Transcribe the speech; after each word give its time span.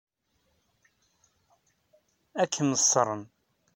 Ad 2.41 2.49
kem-ṣṣren. 2.55 3.23